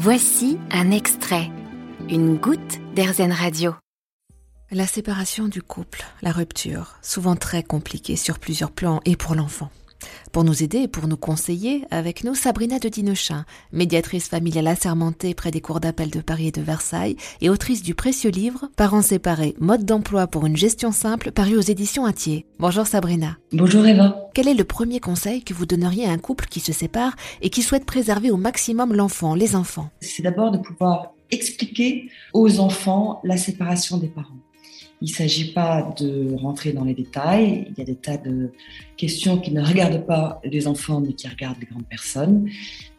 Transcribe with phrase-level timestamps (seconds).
[0.00, 1.50] Voici un extrait,
[2.08, 3.74] une goutte d'Airzen Radio.
[4.70, 9.72] La séparation du couple, la rupture, souvent très compliquée sur plusieurs plans et pour l'enfant.
[10.32, 15.34] Pour nous aider et pour nous conseiller, avec nous Sabrina de Dinochin, médiatrice familiale assermentée
[15.34, 19.02] près des cours d'appel de Paris et de Versailles et autrice du précieux livre Parents
[19.02, 22.44] séparés, mode d'emploi pour une gestion simple, paru aux éditions Atier.
[22.58, 23.38] Bonjour Sabrina.
[23.52, 24.28] Bonjour Eva.
[24.34, 27.48] Quel est le premier conseil que vous donneriez à un couple qui se sépare et
[27.50, 29.90] qui souhaite préserver au maximum l'enfant, les enfants?
[30.00, 34.37] C'est d'abord de pouvoir expliquer aux enfants la séparation des parents.
[35.00, 37.68] Il ne s'agit pas de rentrer dans les détails.
[37.70, 38.50] Il y a des tas de
[38.96, 42.48] questions qui ne regardent pas les enfants, mais qui regardent les grandes personnes.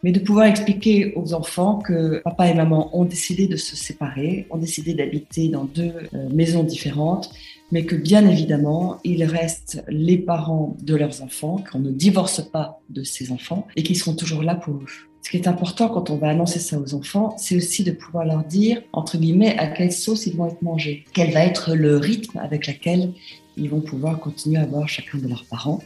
[0.04, 4.48] Mais de pouvoir expliquer aux enfants que papa et maman ont décidé de se séparer,
[4.50, 7.32] ont décidé d'habiter dans deux euh, maisons différentes,
[7.72, 12.82] mais que bien évidemment, ils restent les parents de leurs enfants, qu'on ne divorce pas
[12.90, 14.86] de ces enfants et qu'ils seront toujours là pour eux.
[15.22, 18.26] Ce qui est important quand on va annoncer ça aux enfants, c'est aussi de pouvoir
[18.26, 21.98] leur dire, entre guillemets, à quelle sauce ils vont être mangés, quel va être le
[21.98, 23.14] rythme avec lequel
[23.60, 25.82] ils vont pouvoir continuer à voir chacun de leurs parents.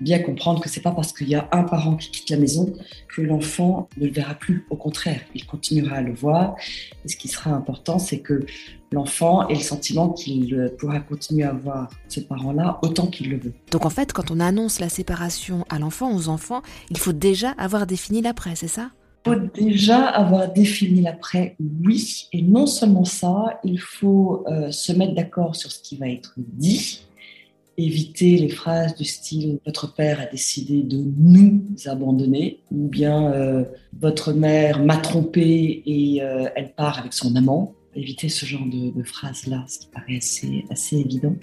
[0.00, 2.72] Bien comprendre que c'est pas parce qu'il y a un parent qui quitte la maison
[3.14, 4.66] que l'enfant ne le verra plus.
[4.70, 6.56] Au contraire, il continuera à le voir.
[7.04, 8.46] Et ce qui sera important, c'est que
[8.92, 13.52] l'enfant ait le sentiment qu'il pourra continuer à voir ce parent-là autant qu'il le veut.
[13.70, 17.50] Donc en fait, quand on annonce la séparation à l'enfant, aux enfants, il faut déjà
[17.50, 18.90] avoir défini l'après, c'est ça?
[19.26, 21.54] Il faut déjà avoir défini l'après,
[21.84, 22.26] oui.
[22.32, 26.32] Et non seulement ça, il faut euh, se mettre d'accord sur ce qui va être
[26.38, 27.02] dit,
[27.86, 33.64] éviter les phrases du style votre père a décidé de nous abandonner ou bien euh,
[33.98, 37.74] votre mère m'a trompé et euh, elle part avec son amant.
[37.96, 41.34] Éviter ce genre de, phrases-là, ce qui paraît assez, assez évident.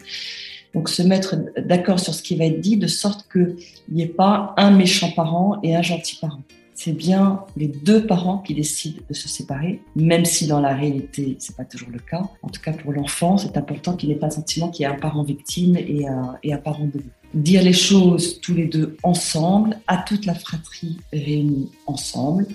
[0.73, 3.57] Donc se mettre d'accord sur ce qui va être dit de sorte qu'il
[3.91, 6.43] n'y ait pas un méchant parent et un gentil parent
[6.77, 11.35] c'est bien les deux parents qui décident de se séparer, même si dans la réalité,
[11.39, 12.21] c'est pas toujours le cas.
[12.43, 14.91] En tout cas, pour l'enfant, c'est important qu'il n'ait pas le sentiment qu'il y a
[14.91, 17.01] un parent victime et un, et un parent de
[17.33, 22.47] Dire les choses tous les deux ensemble, à toute la fratrie réunie ensemble,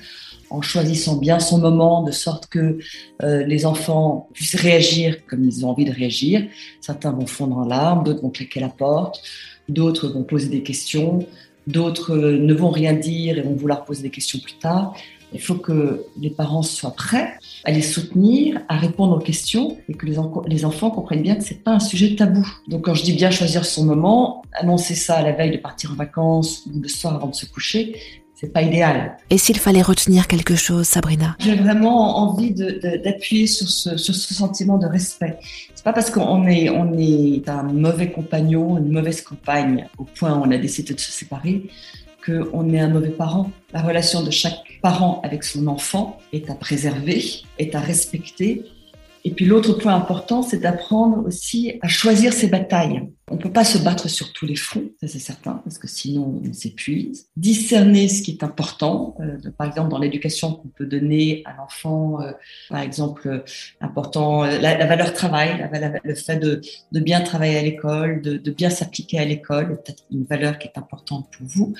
[0.49, 2.79] en choisissant bien son moment, de sorte que
[3.23, 6.47] euh, les enfants puissent réagir comme ils ont envie de réagir.
[6.81, 9.21] Certains vont fondre en larmes, d'autres vont claquer la porte,
[9.69, 11.27] d'autres vont poser des questions,
[11.67, 14.95] D'autres euh, ne vont rien dire et vont vouloir poser des questions plus tard.
[15.35, 17.35] Il faut que les parents soient prêts
[17.65, 21.43] à les soutenir, à répondre aux questions et que les, les enfants comprennent bien que
[21.43, 22.47] c'est pas un sujet tabou.
[22.69, 25.93] Donc quand je dis bien choisir son moment, annoncer ça à la veille de partir
[25.93, 27.97] en vacances ou le soir avant de se coucher,
[28.43, 29.17] c'est pas idéal.
[29.31, 31.37] Et s'il fallait retenir quelque chose, Sabrina?
[31.39, 35.39] J'ai vraiment envie d'appuyer sur ce, sur ce sentiment de respect.
[35.75, 40.37] C'est pas parce qu'on est, on est un mauvais compagnon, une mauvaise compagne, au point
[40.37, 41.69] où on a décidé de se séparer,
[42.27, 43.51] qu'on est un mauvais parent.
[43.73, 47.25] La relation de chaque parent avec son enfant est à préserver,
[47.61, 48.65] est à respecter
[49.25, 53.09] et puis l'autre point important, c'est d'apprendre aussi à choisir ses batailles.
[53.31, 55.87] On ne peut pas se battre sur tous les fronts, ça c'est certain, parce que
[55.87, 57.29] sinon on s'épuise.
[57.37, 62.21] Discerner ce qui est important, euh, par exemple dans l'éducation qu'on peut donner à l'enfant,
[62.21, 62.33] euh,
[62.69, 63.39] par exemple euh,
[63.81, 65.67] important la, valeur travail,
[66.05, 66.61] le fait de,
[67.01, 70.77] bien travailler à l'école, de, de bien s'appliquer à l'école, peut-être une valeur qui est
[70.77, 71.75] importante pour vous.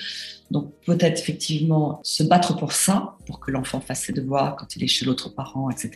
[0.49, 4.83] Donc peut-être effectivement se battre pour ça, pour que l'enfant fasse ses devoirs quand il
[4.83, 5.91] est chez l'autre parent, etc.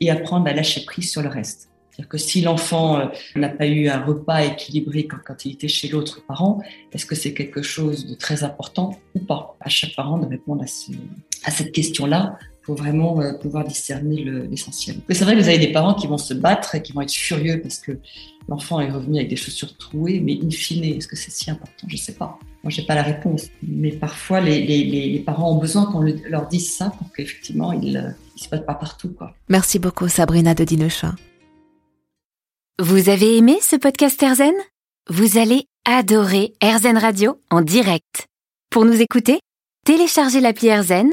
[0.00, 1.70] Et apprendre à lâcher prise sur le reste.
[1.90, 3.06] C'est-à-dire que si l'enfant euh,
[3.36, 6.60] n'a pas eu un repas équilibré quand, il était chez l'autre parent,
[6.92, 9.56] est-ce que c'est quelque chose de très important ou pas?
[9.60, 14.96] À chaque parent de répondre à cette question-là pour vraiment euh, pouvoir discerner l'essentiel.
[15.10, 17.12] C'est vrai que vous avez des parents qui vont se battre et qui vont être
[17.12, 17.98] furieux parce que
[18.48, 21.86] l'enfant est revenu avec des chaussures trouées, mais in fine, est-ce que c'est si important?
[21.86, 22.38] Je ne sais pas.
[22.62, 23.48] Moi, j'ai pas la réponse.
[23.62, 28.48] Mais parfois, les, parents ont besoin qu'on leur dise ça pour qu'effectivement, ils ne se
[28.48, 29.14] battent pas partout.
[29.48, 31.14] Merci beaucoup, Sabrina de Dinochin.
[32.80, 34.54] Vous avez aimé ce podcast Erzen?
[35.10, 38.26] Vous allez adorer Erzen Radio en direct.
[38.70, 39.38] Pour nous écouter,
[39.84, 41.12] téléchargez l'appli Erzen